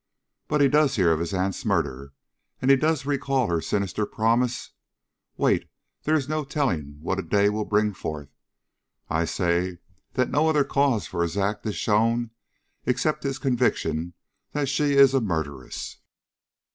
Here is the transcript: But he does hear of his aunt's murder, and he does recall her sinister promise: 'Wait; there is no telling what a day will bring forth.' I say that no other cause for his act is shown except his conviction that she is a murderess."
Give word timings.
But 0.47 0.61
he 0.61 0.67
does 0.67 0.95
hear 0.95 1.11
of 1.11 1.19
his 1.19 1.31
aunt's 1.31 1.63
murder, 1.63 2.13
and 2.59 2.71
he 2.71 2.75
does 2.75 3.05
recall 3.05 3.45
her 3.49 3.61
sinister 3.61 4.07
promise: 4.07 4.71
'Wait; 5.37 5.69
there 6.05 6.15
is 6.15 6.27
no 6.27 6.43
telling 6.43 6.97
what 7.01 7.19
a 7.19 7.21
day 7.21 7.49
will 7.51 7.65
bring 7.65 7.93
forth.' 7.93 8.33
I 9.11 9.25
say 9.25 9.77
that 10.13 10.31
no 10.31 10.47
other 10.49 10.63
cause 10.63 11.05
for 11.05 11.21
his 11.21 11.37
act 11.37 11.67
is 11.67 11.75
shown 11.75 12.31
except 12.83 13.21
his 13.21 13.37
conviction 13.37 14.15
that 14.53 14.69
she 14.69 14.93
is 14.93 15.13
a 15.13 15.21
murderess." 15.21 15.99